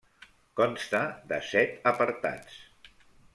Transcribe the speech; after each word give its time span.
Consta 0.61 1.01
de 1.33 1.39
set 1.49 1.77
apartats. 1.93 2.57